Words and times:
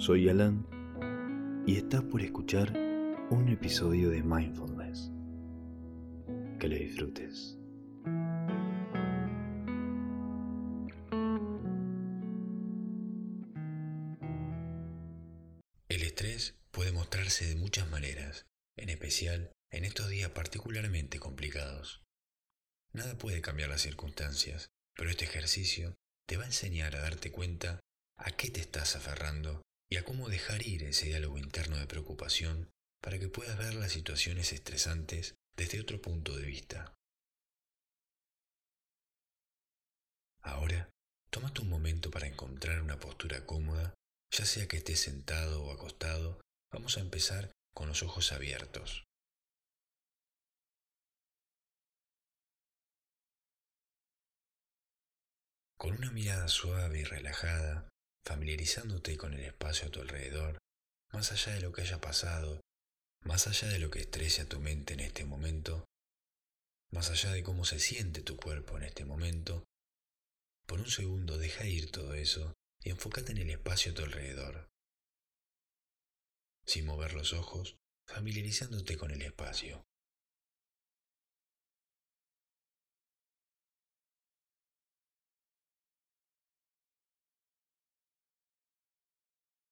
Soy 0.00 0.30
Alan 0.30 0.66
y 1.66 1.76
estás 1.76 2.02
por 2.02 2.22
escuchar 2.22 2.72
un 3.28 3.50
episodio 3.50 4.08
de 4.08 4.22
Mindfulness. 4.22 5.10
Que 6.58 6.68
lo 6.68 6.76
disfrutes. 6.76 7.58
El 15.90 16.02
estrés 16.02 16.54
puede 16.70 16.92
mostrarse 16.92 17.44
de 17.44 17.56
muchas 17.56 17.90
maneras, 17.90 18.46
en 18.78 18.88
especial 18.88 19.52
en 19.70 19.84
estos 19.84 20.08
días 20.08 20.30
particularmente 20.30 21.18
complicados. 21.18 22.02
Nada 22.94 23.18
puede 23.18 23.42
cambiar 23.42 23.68
las 23.68 23.82
circunstancias, 23.82 24.70
pero 24.96 25.10
este 25.10 25.26
ejercicio 25.26 25.94
te 26.26 26.38
va 26.38 26.44
a 26.44 26.46
enseñar 26.46 26.96
a 26.96 27.02
darte 27.02 27.30
cuenta 27.30 27.80
a 28.16 28.30
qué 28.30 28.48
te 28.48 28.60
estás 28.60 28.96
aferrando 28.96 29.60
y 29.92 29.96
a 29.96 30.04
cómo 30.04 30.28
dejar 30.28 30.66
ir 30.66 30.84
ese 30.84 31.06
diálogo 31.06 31.36
interno 31.36 31.76
de 31.76 31.86
preocupación 31.86 32.70
para 33.02 33.18
que 33.18 33.28
puedas 33.28 33.58
ver 33.58 33.74
las 33.74 33.92
situaciones 33.92 34.52
estresantes 34.52 35.34
desde 35.56 35.80
otro 35.80 36.00
punto 36.00 36.36
de 36.36 36.46
vista. 36.46 36.94
Ahora, 40.42 40.88
tómate 41.30 41.62
un 41.62 41.68
momento 41.68 42.10
para 42.10 42.26
encontrar 42.26 42.80
una 42.80 42.98
postura 42.98 43.44
cómoda, 43.44 43.94
ya 44.32 44.44
sea 44.44 44.68
que 44.68 44.76
estés 44.76 45.00
sentado 45.00 45.64
o 45.64 45.72
acostado, 45.72 46.40
vamos 46.72 46.96
a 46.96 47.00
empezar 47.00 47.50
con 47.74 47.88
los 47.88 48.02
ojos 48.02 48.32
abiertos. 48.32 49.04
Con 55.76 55.96
una 55.96 56.10
mirada 56.10 56.46
suave 56.48 57.00
y 57.00 57.04
relajada, 57.04 57.88
familiarizándote 58.24 59.16
con 59.16 59.34
el 59.34 59.40
espacio 59.40 59.88
a 59.88 59.90
tu 59.90 60.00
alrededor, 60.00 60.58
más 61.12 61.32
allá 61.32 61.54
de 61.54 61.60
lo 61.60 61.72
que 61.72 61.82
haya 61.82 62.00
pasado, 62.00 62.60
más 63.24 63.46
allá 63.46 63.68
de 63.68 63.78
lo 63.78 63.90
que 63.90 64.00
estrese 64.00 64.42
a 64.42 64.48
tu 64.48 64.60
mente 64.60 64.94
en 64.94 65.00
este 65.00 65.24
momento, 65.24 65.84
más 66.90 67.10
allá 67.10 67.32
de 67.32 67.42
cómo 67.42 67.64
se 67.64 67.78
siente 67.78 68.22
tu 68.22 68.36
cuerpo 68.36 68.76
en 68.76 68.84
este 68.84 69.04
momento, 69.04 69.64
por 70.66 70.80
un 70.80 70.90
segundo 70.90 71.38
deja 71.38 71.66
ir 71.66 71.90
todo 71.90 72.14
eso 72.14 72.54
y 72.82 72.90
enfócate 72.90 73.32
en 73.32 73.38
el 73.38 73.50
espacio 73.50 73.92
a 73.92 73.94
tu 73.94 74.02
alrededor. 74.02 74.68
Sin 76.66 76.86
mover 76.86 77.14
los 77.14 77.32
ojos, 77.32 77.76
familiarizándote 78.06 78.96
con 78.96 79.10
el 79.10 79.22
espacio. 79.22 79.82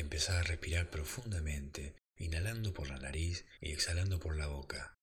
Empezá 0.00 0.40
a 0.40 0.42
respirar 0.42 0.88
profundamente, 0.88 1.94
inhalando 2.16 2.72
por 2.72 2.88
la 2.88 2.96
nariz 2.96 3.44
y 3.60 3.72
exhalando 3.72 4.18
por 4.18 4.34
la 4.34 4.46
boca. 4.46 4.96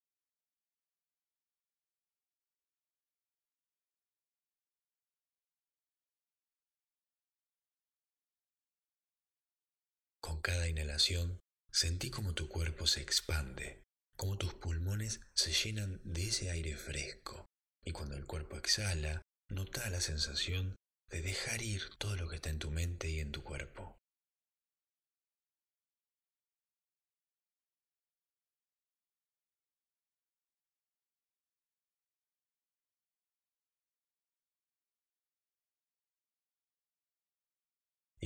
Con 10.20 10.40
cada 10.40 10.68
inhalación, 10.68 11.38
sentí 11.70 12.10
como 12.10 12.34
tu 12.34 12.48
cuerpo 12.48 12.88
se 12.88 13.00
expande, 13.00 13.84
como 14.16 14.36
tus 14.36 14.54
pulmones 14.54 15.20
se 15.32 15.52
llenan 15.52 16.00
de 16.02 16.24
ese 16.24 16.50
aire 16.50 16.76
fresco. 16.76 17.46
Y 17.84 17.92
cuando 17.92 18.16
el 18.16 18.26
cuerpo 18.26 18.56
exhala, 18.56 19.22
nota 19.48 19.88
la 19.90 20.00
sensación 20.00 20.74
de 21.08 21.22
dejar 21.22 21.62
ir 21.62 21.88
todo 21.98 22.16
lo 22.16 22.28
que 22.28 22.34
está 22.34 22.50
en 22.50 22.58
tu 22.58 22.72
mente 22.72 23.08
y 23.08 23.20
en 23.20 23.30
tu 23.30 23.44
cuerpo. 23.44 23.96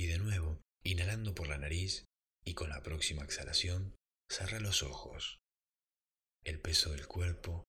Y 0.02 0.08
de 0.08 0.18
nuevo, 0.18 0.60
inhalando 0.82 1.32
por 1.32 1.46
la 1.46 1.58
nariz 1.58 2.06
y 2.44 2.54
con 2.54 2.70
la 2.70 2.82
próxima 2.82 3.22
exhalación, 3.22 3.94
cerra 4.28 4.58
los 4.58 4.82
ojos. 4.82 5.38
El 6.42 6.60
peso 6.60 6.90
del 6.90 7.06
cuerpo 7.06 7.62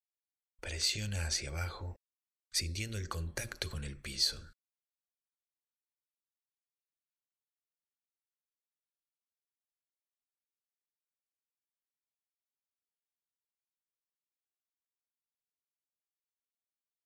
presiona 0.59 1.27
hacia 1.27 1.49
abajo, 1.49 1.95
sintiendo 2.51 2.97
el 2.97 3.07
contacto 3.07 3.69
con 3.69 3.83
el 3.83 3.99
piso. 3.99 4.51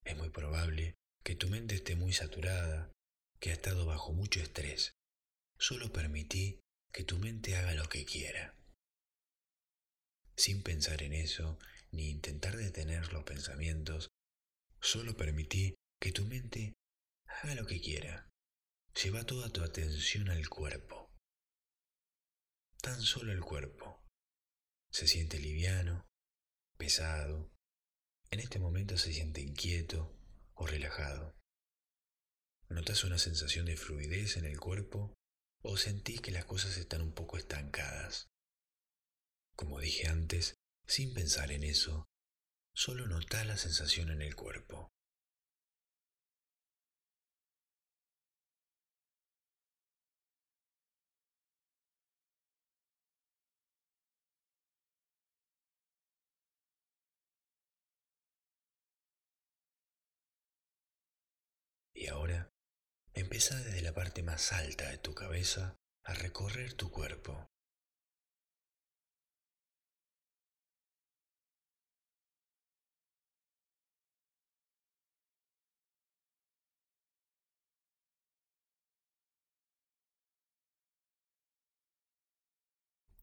Es 0.05 0.15
muy 0.15 0.29
probable 0.29 0.95
que 1.25 1.35
tu 1.35 1.49
mente 1.49 1.75
esté 1.75 1.97
muy 1.97 2.13
saturada, 2.13 2.93
que 3.41 3.49
ha 3.49 3.53
estado 3.53 3.85
bajo 3.85 4.13
mucho 4.13 4.39
estrés 4.39 4.96
Solo 5.59 5.91
permití 5.91 6.59
que 6.91 7.03
tu 7.03 7.17
mente 7.17 7.55
haga 7.55 7.73
lo 7.73 7.89
que 7.89 8.05
quiera. 8.05 8.55
Sin 10.35 10.61
pensar 10.61 11.01
en 11.01 11.13
eso, 11.13 11.57
ni 11.91 12.09
intentar 12.09 12.55
detener 12.55 13.11
los 13.11 13.23
pensamientos, 13.23 14.07
solo 14.79 15.17
permití 15.17 15.75
que 15.99 16.11
tu 16.11 16.25
mente 16.25 16.73
haga 17.25 17.55
lo 17.55 17.65
que 17.65 17.81
quiera. 17.81 18.29
Lleva 19.03 19.25
toda 19.25 19.49
tu 19.49 19.63
atención 19.63 20.29
al 20.29 20.47
cuerpo. 20.47 21.11
Tan 22.81 23.01
solo 23.01 23.31
el 23.31 23.41
cuerpo. 23.41 24.03
Se 24.91 25.07
siente 25.07 25.39
liviano, 25.39 26.05
pesado. 26.77 27.51
En 28.29 28.39
este 28.39 28.59
momento 28.59 28.97
se 28.97 29.11
siente 29.11 29.41
inquieto 29.41 30.15
o 30.53 30.67
relajado. 30.67 31.35
¿Notas 32.69 33.03
una 33.03 33.17
sensación 33.17 33.65
de 33.65 33.77
fluidez 33.77 34.37
en 34.37 34.45
el 34.45 34.59
cuerpo 34.59 35.13
o 35.61 35.77
sentís 35.77 36.21
que 36.21 36.31
las 36.31 36.45
cosas 36.45 36.77
están 36.77 37.01
un 37.01 37.13
poco 37.13 37.37
estancadas. 37.37 38.29
Como 39.55 39.79
dije 39.79 40.07
antes, 40.07 40.55
sin 40.85 41.13
pensar 41.13 41.51
en 41.51 41.63
eso, 41.63 42.05
solo 42.73 43.07
notá 43.07 43.43
la 43.43 43.57
sensación 43.57 44.11
en 44.11 44.21
el 44.21 44.35
cuerpo. 44.35 44.89
Empieza 63.17 63.55
desde 63.55 63.81
la 63.81 63.95
parte 63.95 64.21
más 64.21 64.53
alta 64.53 64.91
de 64.91 64.99
tu 64.99 65.15
cabeza 65.15 65.75
a 66.03 66.13
recorrer 66.13 66.75
tu 66.75 66.91
cuerpo. 66.91 67.47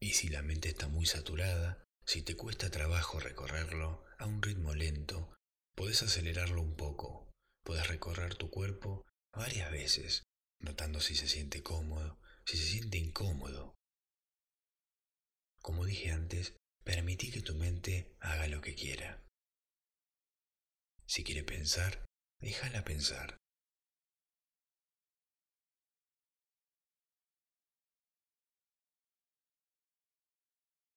Y 0.01 0.11
si 0.11 0.27
la 0.27 0.41
mente 0.41 0.67
está 0.67 0.89
muy 0.89 1.05
saturada, 1.05 1.85
si 2.05 2.21
te 2.21 2.35
cuesta 2.35 2.69
trabajo 2.69 3.21
recorrerlo 3.21 4.03
a 4.17 4.25
un 4.25 4.41
ritmo 4.41 4.73
lento, 4.73 5.33
puedes 5.73 6.03
acelerarlo 6.03 6.61
un 6.61 6.75
poco, 6.75 7.31
puedes 7.63 7.87
recorrer 7.87 8.35
tu 8.35 8.49
cuerpo 8.49 9.05
varias 9.35 9.71
veces, 9.71 10.23
notando 10.59 10.99
si 10.99 11.15
se 11.15 11.27
siente 11.27 11.63
cómodo, 11.63 12.19
si 12.45 12.57
se 12.57 12.65
siente 12.65 12.97
incómodo. 12.97 13.75
Como 15.61 15.85
dije 15.85 16.11
antes, 16.11 16.55
permití 16.83 17.31
que 17.31 17.41
tu 17.41 17.55
mente 17.55 18.15
haga 18.19 18.47
lo 18.47 18.61
que 18.61 18.75
quiera. 18.75 19.25
Si 21.07 21.23
quiere 21.23 21.43
pensar, 21.43 22.05
déjala 22.39 22.83
pensar. 22.83 23.37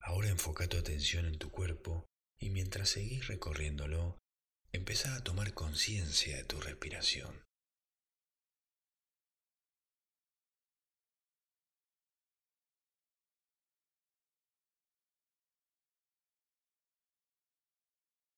Ahora 0.01 0.29
enfoca 0.29 0.69
tu 0.69 0.79
atención 0.79 1.27
en 1.27 1.39
tu 1.39 1.51
cuerpo 1.51 2.07
y 2.39 2.51
mientras 2.51 2.89
seguís 2.91 3.27
recorriéndolo, 3.27 4.19
empezá 4.73 5.15
a 5.15 5.23
tomar 5.23 5.53
conciencia 5.53 6.37
de 6.37 6.45
tu 6.45 6.61
respiración. 6.61 7.48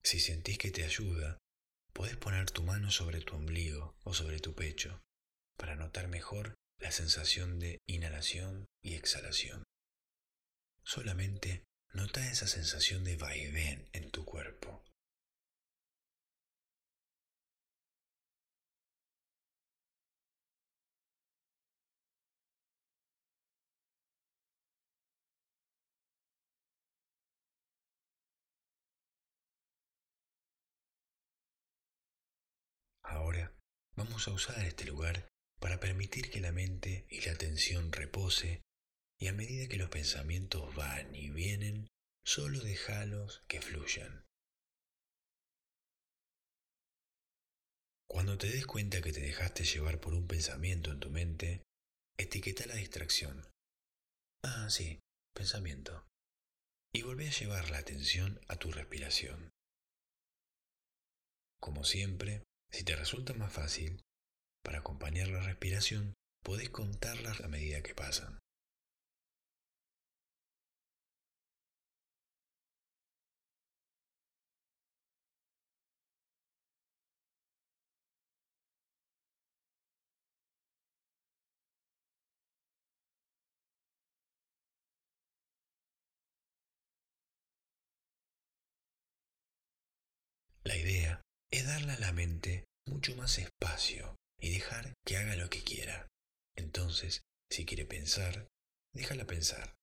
Si 0.02 0.18
sentís 0.18 0.58
que 0.58 0.70
te 0.70 0.84
ayuda, 0.84 1.38
podés 1.92 2.16
poner 2.16 2.50
tu 2.50 2.62
mano 2.62 2.90
sobre 2.90 3.20
tu 3.20 3.36
ombligo 3.36 3.94
o 4.04 4.14
sobre 4.14 4.40
tu 4.40 4.54
pecho 4.54 5.00
para 5.56 5.76
notar 5.76 6.08
mejor 6.08 6.54
la 6.78 6.90
sensación 6.90 7.58
de 7.58 7.78
inhalación 7.86 8.66
y 8.82 8.94
exhalación. 8.94 9.62
Solamente 10.82 11.64
nota 11.92 12.30
esa 12.30 12.46
sensación 12.46 13.04
de 13.04 13.16
vaivén 13.16 13.88
en 13.92 14.10
tu 14.10 14.24
cuerpo. 14.24 14.82
Vamos 34.00 34.28
a 34.28 34.32
usar 34.32 34.64
este 34.64 34.86
lugar 34.86 35.28
para 35.60 35.78
permitir 35.78 36.30
que 36.30 36.40
la 36.40 36.52
mente 36.52 37.04
y 37.10 37.20
la 37.20 37.32
atención 37.32 37.92
repose 37.92 38.62
y 39.20 39.26
a 39.26 39.34
medida 39.34 39.68
que 39.68 39.76
los 39.76 39.90
pensamientos 39.90 40.74
van 40.74 41.14
y 41.14 41.28
vienen, 41.28 41.86
solo 42.24 42.60
déjalos 42.60 43.44
que 43.46 43.60
fluyan. 43.60 44.24
Cuando 48.08 48.38
te 48.38 48.48
des 48.48 48.66
cuenta 48.66 49.02
que 49.02 49.12
te 49.12 49.20
dejaste 49.20 49.64
llevar 49.64 50.00
por 50.00 50.14
un 50.14 50.26
pensamiento 50.26 50.90
en 50.90 51.00
tu 51.00 51.10
mente, 51.10 51.62
etiqueta 52.18 52.64
la 52.64 52.76
distracción. 52.76 53.50
Ah, 54.42 54.70
sí, 54.70 54.98
pensamiento. 55.34 56.06
Y 56.94 57.02
volvé 57.02 57.28
a 57.28 57.32
llevar 57.32 57.68
la 57.68 57.76
atención 57.76 58.40
a 58.48 58.56
tu 58.56 58.72
respiración. 58.72 59.50
Como 61.60 61.84
siempre, 61.84 62.44
si 62.70 62.84
te 62.84 62.96
resulta 62.96 63.34
más 63.34 63.52
fácil, 63.52 64.02
para 64.62 64.78
acompañar 64.78 65.28
la 65.28 65.40
respiración, 65.40 66.14
podés 66.42 66.70
contarlas 66.70 67.40
a 67.40 67.48
medida 67.48 67.82
que 67.82 67.94
pasan. 67.94 68.38
La 90.64 90.76
idea 90.76 91.20
es 91.50 91.66
darle 91.66 91.92
a 91.92 91.98
la 91.98 92.12
mente 92.12 92.64
mucho 92.86 93.14
más 93.16 93.38
espacio 93.38 94.16
y 94.38 94.52
dejar 94.52 94.94
que 95.04 95.16
haga 95.16 95.36
lo 95.36 95.50
que 95.50 95.62
quiera. 95.62 96.08
Entonces, 96.56 97.22
si 97.50 97.64
quiere 97.64 97.84
pensar, 97.84 98.48
déjala 98.94 99.26
pensar. 99.26 99.74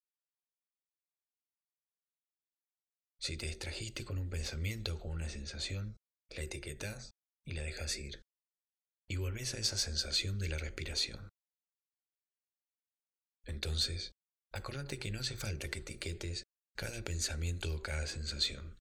Si 3.19 3.35
te 3.35 3.47
distrajiste 3.47 4.05
con 4.05 4.19
un 4.19 4.29
pensamiento 4.29 4.95
o 4.95 4.99
con 4.99 5.11
una 5.11 5.29
sensación, 5.29 5.97
la 6.29 6.43
etiquetas 6.43 7.11
y 7.45 7.53
la 7.53 7.63
dejas 7.63 7.97
ir. 7.97 8.21
Y 9.09 9.17
volvés 9.17 9.53
a 9.53 9.59
esa 9.59 9.77
sensación 9.77 10.37
de 10.37 10.49
la 10.49 10.57
respiración. 10.57 11.29
Entonces, 13.45 14.11
acordate 14.53 14.99
que 14.99 15.11
no 15.11 15.21
hace 15.21 15.37
falta 15.37 15.69
que 15.69 15.79
etiquetes 15.79 16.43
cada 16.77 17.03
pensamiento 17.03 17.73
o 17.73 17.81
cada 17.81 18.05
sensación. 18.05 18.77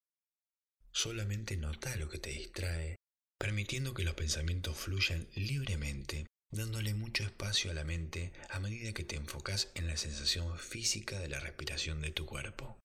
Solamente 0.97 1.57
nota 1.57 1.95
lo 1.97 2.09
que 2.09 2.17
te 2.17 2.31
distrae, 2.31 2.95
permitiendo 3.39 3.93
que 3.93 4.03
los 4.03 4.15
pensamientos 4.15 4.75
fluyan 4.75 5.27
libremente, 5.35 6.25
dándole 6.51 6.95
mucho 6.95 7.23
espacio 7.23 7.69
a 7.69 7.75
la 7.75 7.83
mente 7.83 8.33
a 8.49 8.59
medida 8.59 8.93
que 8.93 9.03
te 9.03 9.15
enfocas 9.15 9.69
en 9.75 9.85
la 9.85 9.95
sensación 9.95 10.57
física 10.57 11.19
de 11.19 11.27
la 11.27 11.39
respiración 11.39 12.01
de 12.01 12.09
tu 12.09 12.25
cuerpo. 12.25 12.79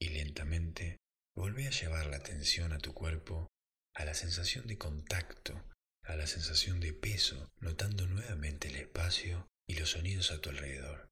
Y 0.00 0.08
lentamente 0.08 0.96
vuelve 1.36 1.66
a 1.66 1.70
llevar 1.70 2.06
la 2.06 2.16
atención 2.16 2.72
a 2.72 2.78
tu 2.78 2.92
cuerpo, 2.94 3.48
a 3.94 4.04
la 4.04 4.14
sensación 4.14 4.66
de 4.66 4.78
contacto, 4.78 5.62
a 6.02 6.16
la 6.16 6.26
sensación 6.26 6.80
de 6.80 6.92
peso, 6.92 7.52
notando 7.58 8.06
nuevamente 8.06 8.68
el 8.68 8.76
espacio 8.76 9.46
y 9.68 9.74
los 9.74 9.90
sonidos 9.90 10.32
a 10.32 10.40
tu 10.40 10.48
alrededor. 10.48 11.08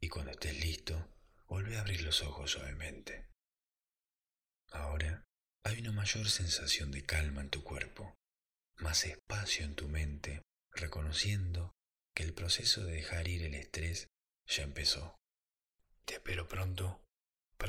Y 0.00 0.08
cuando 0.08 0.32
estés 0.32 0.60
listo, 0.60 1.10
vuelve 1.48 1.78
a 1.78 1.80
abrir 1.80 2.02
los 2.02 2.22
ojos 2.22 2.52
suavemente. 2.52 3.28
Ahora 4.70 5.24
hay 5.64 5.80
una 5.80 5.92
mayor 5.92 6.28
sensación 6.28 6.92
de 6.92 7.02
calma 7.04 7.40
en 7.40 7.50
tu 7.50 7.64
cuerpo, 7.64 8.14
más 8.76 9.06
espacio 9.06 9.64
en 9.64 9.74
tu 9.74 9.88
mente, 9.88 10.42
reconociendo 10.70 11.72
que 12.14 12.24
el 12.24 12.34
proceso 12.34 12.84
de 12.84 12.92
dejar 12.92 13.26
ir 13.26 13.42
el 13.42 13.54
estrés 13.54 14.08
ya 14.46 14.62
empezó. 14.64 15.16
Te 16.04 16.14
espero 16.14 16.46
pronto 16.46 17.05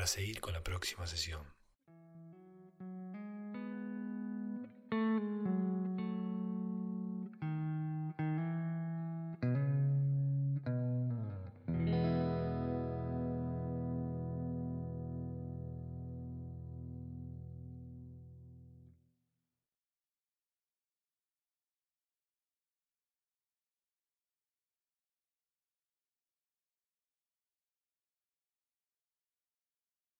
seguir 0.08 0.42
con 0.42 0.54
la 0.54 0.64
próxima 0.64 1.06
sesión. 1.08 1.54